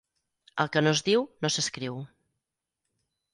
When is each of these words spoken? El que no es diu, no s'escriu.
El 0.63 0.71
que 0.75 0.81
no 0.85 0.93
es 0.97 1.01
diu, 1.09 1.25
no 1.45 1.51
s'escriu. 1.57 2.01